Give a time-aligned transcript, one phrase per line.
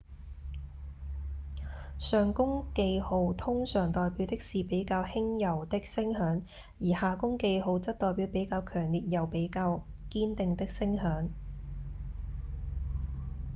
[1.99, 6.41] 上弓記號通常代表的是比較輕柔的聲響
[6.79, 11.27] 而下弓記號則代表比較強烈又比較堅定的聲響